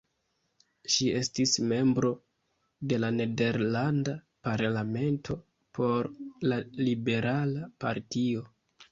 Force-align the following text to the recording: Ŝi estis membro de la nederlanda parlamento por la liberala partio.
Ŝi 0.91 1.07
estis 1.17 1.51
membro 1.71 2.07
de 2.93 2.97
la 3.01 3.11
nederlanda 3.17 4.15
parlamento 4.47 5.37
por 5.79 6.09
la 6.53 6.57
liberala 6.87 7.67
partio. 7.87 8.43